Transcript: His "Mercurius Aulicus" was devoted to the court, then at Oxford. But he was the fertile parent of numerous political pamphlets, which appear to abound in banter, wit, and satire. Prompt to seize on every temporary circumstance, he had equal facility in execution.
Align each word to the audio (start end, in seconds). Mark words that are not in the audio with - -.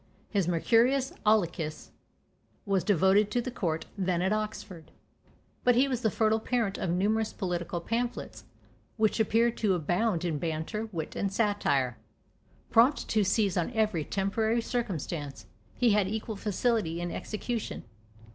His 0.31 0.47
"Mercurius 0.47 1.13
Aulicus" 1.27 1.91
was 2.65 2.83
devoted 2.83 3.29
to 3.29 3.39
the 3.39 3.51
court, 3.51 3.85
then 3.95 4.23
at 4.23 4.33
Oxford. 4.33 4.89
But 5.63 5.75
he 5.75 5.87
was 5.87 6.01
the 6.01 6.09
fertile 6.09 6.39
parent 6.39 6.79
of 6.79 6.89
numerous 6.89 7.33
political 7.33 7.79
pamphlets, 7.79 8.45
which 8.97 9.19
appear 9.19 9.51
to 9.51 9.75
abound 9.75 10.25
in 10.25 10.39
banter, 10.39 10.87
wit, 10.91 11.15
and 11.15 11.31
satire. 11.31 11.99
Prompt 12.71 13.07
to 13.09 13.23
seize 13.23 13.55
on 13.55 13.69
every 13.73 14.03
temporary 14.03 14.61
circumstance, 14.63 15.45
he 15.75 15.91
had 15.91 16.07
equal 16.07 16.35
facility 16.35 16.99
in 16.99 17.11
execution. 17.11 17.83